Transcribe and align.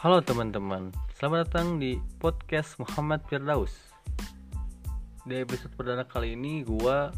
Halo 0.00 0.24
teman-teman, 0.24 0.96
selamat 1.12 1.44
datang 1.44 1.76
di 1.76 2.00
podcast 2.16 2.80
Muhammad 2.80 3.20
Firdaus. 3.28 3.68
Di 5.28 5.44
episode 5.44 5.76
perdana 5.76 6.08
kali 6.08 6.32
ini 6.32 6.64
gua 6.64 7.12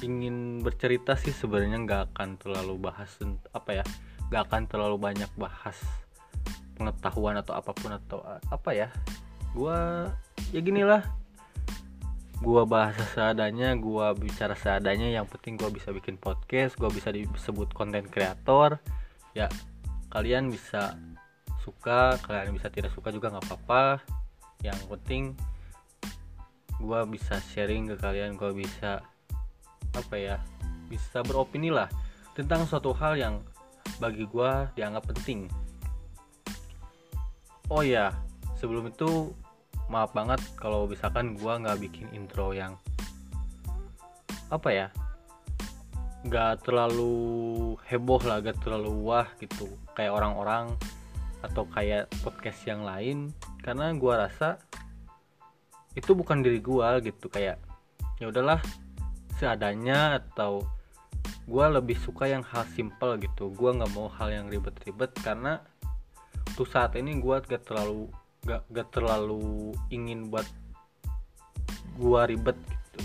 ingin 0.00 0.64
bercerita 0.64 1.12
sih 1.12 1.28
sebenarnya 1.28 1.84
nggak 1.84 2.02
akan 2.16 2.40
terlalu 2.40 2.88
bahas 2.88 3.12
apa 3.52 3.76
ya, 3.76 3.84
nggak 4.32 4.42
akan 4.48 4.62
terlalu 4.64 4.96
banyak 4.96 5.28
bahas 5.36 5.76
pengetahuan 6.80 7.36
atau 7.36 7.52
apa 7.52 7.76
pun 7.76 7.92
atau 8.00 8.24
apa 8.48 8.70
ya. 8.72 8.88
Gua 9.52 10.08
ya 10.56 10.64
ginilah, 10.64 11.04
gua 12.40 12.64
bahas 12.64 12.96
seadanya, 13.12 13.76
gua 13.76 14.16
bicara 14.16 14.56
seadanya. 14.56 15.12
Yang 15.12 15.36
penting 15.36 15.60
gua 15.60 15.68
bisa 15.68 15.92
bikin 15.92 16.16
podcast, 16.16 16.80
gua 16.80 16.88
bisa 16.88 17.12
disebut 17.12 17.76
konten 17.76 18.08
kreator. 18.08 18.80
Ya 19.36 19.52
kalian 20.08 20.48
bisa 20.48 20.96
suka 21.64 22.20
kalian 22.20 22.52
bisa 22.52 22.68
tidak 22.68 22.92
suka 22.92 23.08
juga 23.08 23.32
nggak 23.32 23.48
apa-apa. 23.48 24.04
Yang 24.60 24.80
penting 24.92 25.24
gue 26.76 27.00
bisa 27.08 27.40
sharing 27.40 27.88
ke 27.88 27.96
kalian 27.96 28.36
gue 28.36 28.52
bisa 28.52 29.00
apa 29.96 30.14
ya 30.18 30.36
bisa 30.90 31.24
beropini 31.24 31.72
lah 31.72 31.88
tentang 32.36 32.66
suatu 32.68 32.92
hal 32.92 33.16
yang 33.16 33.40
bagi 33.96 34.28
gue 34.28 34.50
dianggap 34.76 35.08
penting. 35.08 35.48
Oh 37.72 37.80
ya 37.80 38.12
sebelum 38.60 38.92
itu 38.92 39.32
maaf 39.88 40.12
banget 40.12 40.40
kalau 40.60 40.84
misalkan 40.84 41.36
gue 41.38 41.52
nggak 41.52 41.80
bikin 41.80 42.08
intro 42.12 42.52
yang 42.52 42.76
apa 44.52 44.68
ya 44.68 44.86
nggak 46.24 46.64
terlalu 46.64 47.76
heboh 47.84 48.20
lah 48.24 48.40
gak 48.40 48.56
terlalu 48.64 48.92
wah 49.04 49.28
gitu. 49.40 49.68
Kayak 49.92 50.16
orang-orang 50.20 50.72
atau 51.44 51.68
kayak 51.68 52.08
podcast 52.24 52.64
yang 52.64 52.82
lain 52.82 53.30
karena 53.60 53.92
gue 53.92 54.14
rasa 54.16 54.56
itu 55.94 56.16
bukan 56.16 56.42
diri 56.42 56.58
gue 56.58 56.88
gitu 57.06 57.30
kayak 57.30 57.60
ya 58.18 58.26
udahlah 58.32 58.58
seadanya 59.36 60.22
atau 60.22 60.64
gue 61.44 61.66
lebih 61.68 62.00
suka 62.00 62.24
yang 62.24 62.40
hal 62.40 62.64
simple 62.72 63.20
gitu. 63.20 63.52
Gue 63.52 63.70
nggak 63.76 63.92
mau 63.92 64.08
hal 64.08 64.32
yang 64.32 64.46
ribet-ribet 64.48 65.12
karena 65.20 65.60
untuk 66.54 66.70
saat 66.70 66.94
ini 66.96 67.18
gue 67.18 67.36
gak 67.44 67.66
terlalu 67.66 68.08
gak, 68.46 68.62
gak 68.70 68.88
terlalu 68.94 69.74
ingin 69.90 70.30
buat 70.30 70.46
gue 71.98 72.20
ribet 72.30 72.56
gitu. 72.56 73.00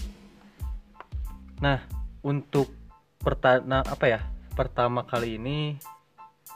Nah 1.60 1.84
untuk 2.24 2.72
pertama 3.20 3.84
apa 3.84 4.06
ya 4.08 4.22
pertama 4.56 5.04
kali 5.04 5.36
ini 5.42 5.76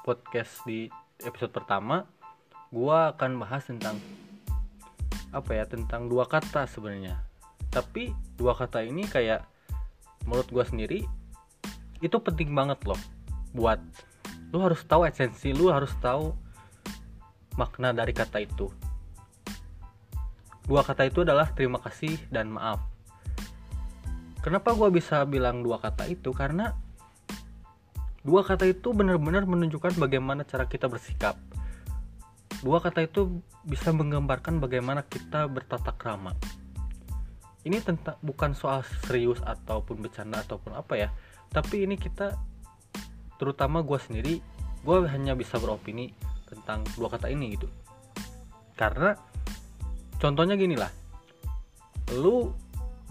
podcast 0.04 0.64
di 0.64 0.88
episode 1.24 1.52
pertama 1.52 2.08
gue 2.74 2.98
akan 3.14 3.38
bahas 3.38 3.64
tentang 3.70 4.02
apa 5.34 5.52
ya 5.54 5.66
tentang 5.66 6.10
dua 6.10 6.30
kata 6.30 6.70
sebenarnya. 6.70 7.22
Tapi 7.74 8.14
dua 8.38 8.54
kata 8.54 8.86
ini 8.86 9.06
kayak 9.10 9.46
menurut 10.30 10.48
gue 10.50 10.66
sendiri 10.66 11.00
itu 12.04 12.18
penting 12.20 12.54
banget 12.54 12.80
loh 12.86 13.00
buat 13.56 13.80
lu 14.54 14.62
harus 14.62 14.84
tahu 14.86 15.10
esensi 15.10 15.50
lu 15.56 15.74
harus 15.74 15.90
tahu 16.04 16.34
makna 17.58 17.94
dari 17.94 18.14
kata 18.14 18.42
itu. 18.42 18.70
Dua 20.64 20.86
kata 20.86 21.06
itu 21.10 21.28
adalah 21.28 21.52
terima 21.52 21.78
kasih 21.82 22.16
dan 22.32 22.48
maaf. 22.54 22.80
Kenapa 24.44 24.76
gue 24.76 24.90
bisa 24.92 25.24
bilang 25.24 25.64
dua 25.64 25.80
kata 25.80 26.08
itu? 26.08 26.32
Karena 26.36 26.76
Dua 28.24 28.40
kata 28.40 28.64
itu 28.64 28.96
benar-benar 28.96 29.44
menunjukkan 29.44 30.00
bagaimana 30.00 30.48
cara 30.48 30.64
kita 30.64 30.88
bersikap. 30.88 31.36
Dua 32.64 32.80
kata 32.80 33.04
itu 33.04 33.44
bisa 33.68 33.92
menggambarkan 33.92 34.64
bagaimana 34.64 35.04
kita 35.04 35.44
bertata 35.52 35.92
krama. 35.92 36.32
Ini 37.68 37.84
tentang 37.84 38.16
bukan 38.24 38.56
soal 38.56 38.88
serius 39.04 39.44
ataupun 39.44 40.00
bercanda 40.00 40.40
ataupun 40.40 40.72
apa 40.72 40.96
ya, 40.96 41.12
tapi 41.52 41.84
ini 41.84 42.00
kita 42.00 42.40
terutama 43.36 43.84
gue 43.84 44.00
sendiri, 44.00 44.40
gue 44.88 44.98
hanya 45.12 45.36
bisa 45.36 45.60
beropini 45.60 46.16
tentang 46.48 46.88
dua 46.96 47.12
kata 47.12 47.28
ini 47.28 47.60
gitu. 47.60 47.68
Karena 48.80 49.20
contohnya 50.16 50.56
gini 50.56 50.80
lah, 50.80 50.92
lu 52.16 52.56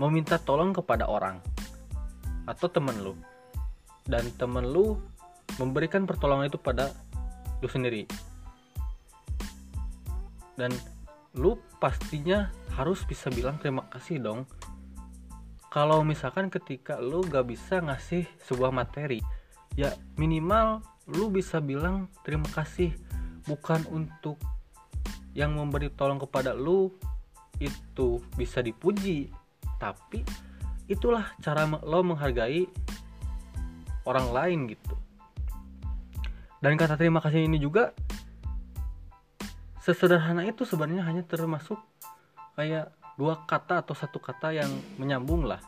meminta 0.00 0.40
tolong 0.40 0.72
kepada 0.72 1.04
orang 1.04 1.36
atau 2.48 2.72
temen 2.72 2.96
lu 3.04 3.12
dan 4.06 4.26
temen 4.34 4.66
lu 4.66 4.98
memberikan 5.60 6.08
pertolongan 6.08 6.48
itu 6.50 6.58
pada 6.58 6.90
lu 7.62 7.68
sendiri. 7.68 8.06
Dan 10.58 10.72
lu 11.36 11.56
pastinya 11.80 12.52
harus 12.76 13.04
bisa 13.08 13.32
bilang 13.32 13.56
terima 13.60 13.86
kasih 13.88 14.20
dong. 14.20 14.44
Kalau 15.72 16.04
misalkan 16.04 16.52
ketika 16.52 17.00
lu 17.00 17.24
gak 17.24 17.48
bisa 17.48 17.80
ngasih 17.80 18.28
sebuah 18.44 18.68
materi 18.68 19.24
ya 19.72 19.88
minimal 20.20 20.84
lu 21.08 21.32
bisa 21.32 21.58
bilang 21.64 22.12
terima 22.24 22.48
kasih. 22.52 22.92
Bukan 23.42 23.88
untuk 23.90 24.38
yang 25.32 25.56
memberi 25.56 25.88
tolong 25.90 26.20
kepada 26.20 26.52
lu 26.52 26.92
itu 27.58 28.20
bisa 28.36 28.60
dipuji 28.60 29.32
tapi 29.82 30.22
itulah 30.86 31.34
cara 31.42 31.66
lo 31.66 32.06
menghargai 32.06 32.68
orang 34.06 34.30
lain 34.30 34.58
gitu. 34.70 34.94
Dan 36.62 36.78
kata 36.78 36.94
terima 36.94 37.18
kasih 37.18 37.42
ini 37.46 37.58
juga 37.58 37.90
sesederhana 39.82 40.46
itu 40.46 40.62
sebenarnya 40.62 41.02
hanya 41.02 41.22
termasuk 41.26 41.78
kayak 42.54 42.94
dua 43.18 43.42
kata 43.50 43.82
atau 43.82 43.94
satu 43.98 44.22
kata 44.22 44.54
yang 44.54 44.70
menyambung 44.98 45.42
lah. 45.42 45.58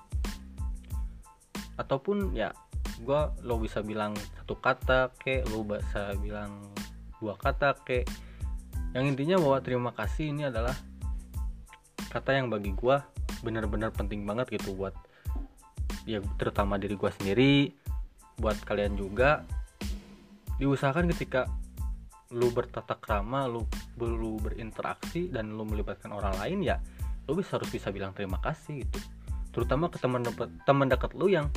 Ataupun 1.75 2.31
ya 2.39 2.55
gue 3.03 3.21
lo 3.43 3.59
bisa 3.59 3.83
bilang 3.83 4.15
satu 4.39 4.55
kata 4.63 5.11
ke 5.19 5.43
lo 5.51 5.67
bisa 5.67 6.15
bilang 6.23 6.71
dua 7.19 7.35
kata 7.35 7.75
ke 7.83 8.07
yang 8.95 9.11
intinya 9.11 9.35
bahwa 9.43 9.59
terima 9.59 9.91
kasih 9.91 10.31
ini 10.31 10.47
adalah 10.47 10.79
kata 12.15 12.39
yang 12.39 12.47
bagi 12.47 12.71
gue 12.71 12.97
benar-benar 13.43 13.91
penting 13.91 14.23
banget 14.23 14.55
gitu 14.55 14.79
buat 14.79 14.95
ya 16.07 16.23
terutama 16.39 16.79
diri 16.79 16.95
gue 16.95 17.11
sendiri 17.19 17.55
buat 18.39 18.59
kalian 18.67 18.99
juga 18.99 19.47
diusahakan 20.59 21.11
ketika 21.15 21.51
lu 22.35 22.51
bertata 22.51 22.99
krama 22.99 23.47
lu 23.47 23.63
lu 24.01 24.43
berinteraksi 24.43 25.31
dan 25.31 25.55
lu 25.55 25.63
melibatkan 25.63 26.11
orang 26.11 26.35
lain 26.43 26.67
ya 26.67 26.83
lu 27.31 27.39
bisa 27.39 27.57
harus 27.57 27.71
bisa 27.71 27.89
bilang 27.95 28.13
terima 28.13 28.37
kasih 28.43 28.85
gitu. 28.85 29.01
Terutama 29.55 29.89
ke 29.89 30.03
teman 30.03 30.27
teman 30.67 30.87
dekat 30.91 31.15
lu 31.15 31.31
yang 31.31 31.49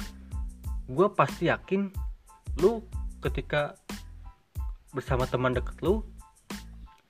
gue 0.87 1.07
pasti 1.11 1.49
yakin 1.49 1.91
lu 2.61 2.85
ketika 3.19 3.75
bersama 4.93 5.27
teman 5.27 5.51
dekat 5.51 5.75
lu 5.83 6.05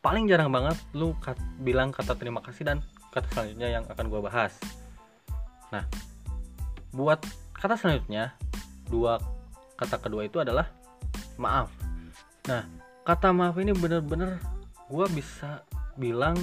paling 0.02 0.26
jarang 0.26 0.50
banget 0.50 0.80
lu 0.96 1.14
kat, 1.20 1.38
bilang 1.62 1.92
kata 1.92 2.16
terima 2.16 2.40
kasih 2.42 2.64
dan 2.66 2.78
kata 3.12 3.28
selanjutnya 3.36 3.70
yang 3.80 3.84
akan 3.86 4.06
gue 4.08 4.22
bahas. 4.24 4.56
Nah 5.70 5.84
buat 6.96 7.22
kata 7.54 7.76
selanjutnya 7.78 8.34
dua 8.88 9.20
kata 9.78 10.02
kedua 10.02 10.26
itu 10.26 10.42
adalah 10.42 10.68
maaf. 11.38 11.70
Nah 12.50 12.66
kata 13.06 13.30
maaf 13.32 13.56
ini 13.62 13.72
bener-bener 13.72 14.42
gue 14.90 15.06
bisa 15.14 15.62
bilang 15.96 16.36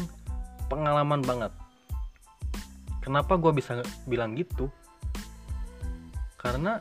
pengalaman 0.71 1.21
banget. 1.21 1.53
Kenapa 3.03 3.37
gue 3.37 3.53
bisa 3.53 3.84
bilang 4.09 4.33
gitu? 4.39 4.71
Karena 6.41 6.81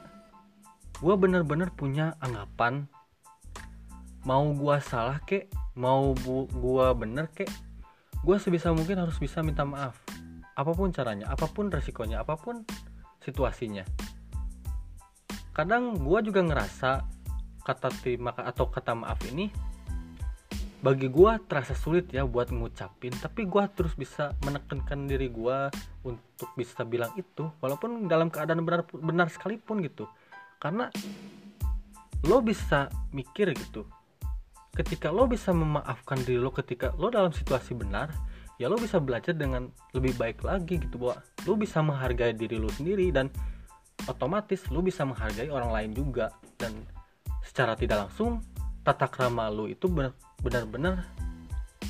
gue 1.02 1.16
bener-bener 1.20 1.74
punya 1.74 2.16
anggapan 2.24 2.88
mau 4.24 4.56
gue 4.56 4.78
salah 4.80 5.20
kek 5.28 5.52
mau 5.76 6.16
gue 6.16 6.88
bener 6.96 7.28
kek 7.36 7.52
gue 8.24 8.38
sebisa 8.40 8.72
mungkin 8.72 9.04
harus 9.04 9.20
bisa 9.20 9.44
minta 9.44 9.68
maaf. 9.68 10.00
Apa 10.54 10.72
pun 10.72 10.94
caranya 10.94 11.34
apa 11.34 11.50
pun 11.50 11.74
resikonya 11.74 12.22
apa 12.22 12.38
pun 12.38 12.62
situasinya 13.26 13.84
kadang 15.54 15.98
gue 16.02 16.20
juga 16.26 16.42
ngerasa 16.42 17.06
kata 17.64 17.90
terima 18.02 18.34
atau 18.36 18.68
kata 18.68 18.98
maaf 18.98 19.22
ini 19.30 19.54
bagi 20.84 21.08
gue 21.08 21.32
terasa 21.48 21.72
sulit 21.72 22.12
ya 22.12 22.28
buat 22.28 22.52
ngucapin 22.52 23.16
tapi 23.16 23.48
gue 23.48 23.64
terus 23.72 23.96
bisa 23.96 24.36
menekankan 24.44 25.08
diri 25.08 25.32
gue 25.32 25.72
untuk 26.04 26.50
bisa 26.60 26.84
bilang 26.84 27.16
itu 27.16 27.48
walaupun 27.64 28.12
dalam 28.12 28.28
keadaan 28.28 28.68
benar 28.68 28.84
benar 28.92 29.32
sekalipun 29.32 29.80
gitu. 29.80 30.12
Karena 30.60 30.92
lo 32.28 32.44
bisa 32.44 32.92
mikir 33.16 33.56
gitu 33.56 33.88
ketika 34.74 35.14
lo 35.14 35.30
bisa 35.30 35.54
memaafkan 35.54 36.18
diri 36.26 36.42
lo 36.42 36.50
ketika 36.50 36.96
lo 36.98 37.14
dalam 37.14 37.30
situasi 37.30 37.78
benar 37.78 38.10
ya 38.58 38.66
lo 38.72 38.80
bisa 38.80 38.98
belajar 38.98 39.38
dengan 39.38 39.70
lebih 39.94 40.18
baik 40.18 40.42
lagi 40.42 40.82
gitu 40.82 40.98
bahwa 40.98 41.22
lo 41.46 41.54
bisa 41.54 41.84
menghargai 41.86 42.34
diri 42.34 42.58
lo 42.58 42.72
sendiri 42.74 43.14
dan 43.14 43.30
otomatis 44.08 44.66
lu 44.70 44.84
bisa 44.84 45.08
menghargai 45.08 45.48
orang 45.48 45.72
lain 45.72 45.92
juga. 45.96 46.32
Dan 46.60 46.84
secara 47.44 47.76
tidak 47.76 48.08
langsung 48.08 48.44
tata 48.84 49.08
krama 49.08 49.48
lu 49.48 49.72
itu 49.72 49.88
benar-benar 50.44 51.08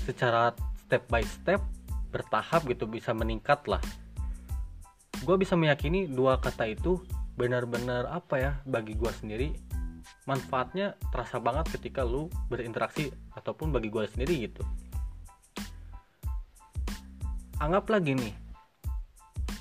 secara 0.06 0.54
step 0.86 1.10
by 1.10 1.26
step 1.26 1.62
bertahap 2.14 2.66
gitu 2.70 2.86
bisa 2.86 3.16
meningkat 3.16 3.66
lah. 3.66 3.82
Gue 5.26 5.40
bisa 5.42 5.58
meyakini 5.58 6.06
dua 6.06 6.38
kata 6.38 6.70
itu 6.70 7.02
benar-benar 7.34 8.06
apa 8.14 8.36
ya 8.38 8.52
bagi 8.68 8.94
gue 8.94 9.10
sendiri 9.10 9.50
manfaatnya 10.30 10.94
terasa 11.10 11.42
banget 11.42 11.74
ketika 11.80 12.06
lu 12.06 12.30
berinteraksi 12.52 13.10
ataupun 13.34 13.74
bagi 13.74 13.90
gue 13.90 14.06
sendiri 14.06 14.46
gitu. 14.46 14.62
Anggap 17.58 17.90
lagi 17.90 18.14
nih 18.14 18.36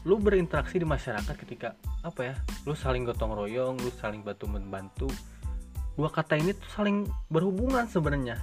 lu 0.02 0.18
berinteraksi 0.18 0.82
di 0.82 0.86
masyarakat 0.86 1.34
ketika 1.46 1.78
apa 2.02 2.20
ya 2.20 2.34
lu 2.66 2.74
saling 2.74 3.06
gotong 3.06 3.30
royong 3.30 3.78
lu 3.78 3.90
saling 3.98 4.26
bantu 4.26 4.50
membantu. 4.50 5.08
Dua 5.94 6.10
kata 6.10 6.34
ini 6.40 6.56
tuh 6.56 6.70
saling 6.74 7.06
berhubungan 7.30 7.86
sebenarnya. 7.86 8.42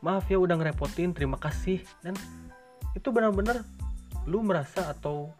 Maaf 0.00 0.30
ya 0.30 0.40
udah 0.40 0.56
ngerepotin 0.56 1.12
terima 1.12 1.36
kasih. 1.36 1.82
Dan 2.00 2.16
itu 2.96 3.08
benar-benar 3.12 3.60
lu 4.24 4.40
merasa 4.40 4.88
atau 4.94 5.30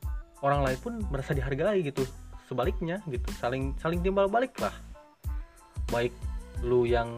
orang 0.45 0.67
lain 0.67 0.79
pun 0.83 0.95
merasa 1.09 1.33
dihargai 1.33 1.81
gitu 1.87 2.05
sebaliknya 2.51 3.01
gitu. 3.09 3.29
Saling 3.39 3.73
saling 3.81 4.05
timbal 4.05 4.29
balik 4.29 4.53
lah. 4.61 4.75
Baik 5.89 6.13
lu 6.61 6.85
yang 6.85 7.15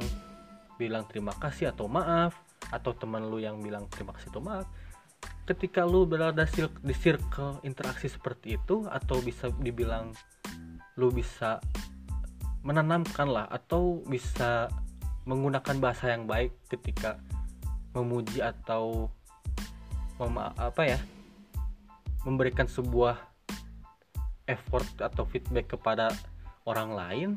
bilang 0.79 1.09
terima 1.11 1.35
kasih 1.35 1.75
atau 1.75 1.91
maaf 1.91 2.39
atau 2.71 2.93
teman 2.95 3.27
lu 3.27 3.41
yang 3.41 3.59
bilang 3.65 3.89
terima 3.91 4.15
kasih 4.15 4.31
atau 4.31 4.43
maaf 4.45 4.67
ketika 5.49 5.89
lu 5.89 6.05
berada 6.05 6.45
di 6.85 6.93
circle 6.93 7.65
interaksi 7.65 8.13
seperti 8.13 8.61
itu 8.61 8.85
atau 8.85 9.17
bisa 9.25 9.49
dibilang 9.65 10.13
lu 11.01 11.09
bisa 11.09 11.57
menanamkan 12.61 13.33
lah 13.33 13.49
atau 13.49 14.05
bisa 14.05 14.69
menggunakan 15.25 15.81
bahasa 15.81 16.13
yang 16.13 16.29
baik 16.29 16.53
ketika 16.69 17.17
memuji 17.97 18.45
atau 18.45 19.09
mema 20.21 20.53
apa 20.61 20.85
ya 20.85 21.01
memberikan 22.29 22.69
sebuah 22.69 23.17
effort 24.45 24.89
atau 25.01 25.25
feedback 25.25 25.73
kepada 25.73 26.13
orang 26.69 26.93
lain 26.93 27.29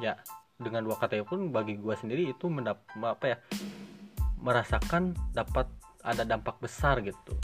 ya 0.00 0.16
dengan 0.56 0.88
dua 0.88 0.96
kata 0.96 1.20
pun 1.20 1.52
bagi 1.52 1.76
gue 1.76 1.94
sendiri 2.00 2.32
itu 2.32 2.48
mendap 2.48 2.80
apa 2.96 3.24
ya 3.28 3.36
merasakan 4.40 5.12
dapat 5.34 5.68
ada 6.08 6.24
dampak 6.24 6.56
besar 6.58 7.04
gitu. 7.04 7.36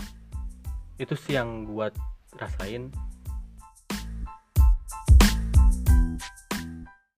Itu 0.97 1.13
sih 1.15 1.37
yang 1.37 1.69
gue 1.69 1.93
rasain 2.41 2.89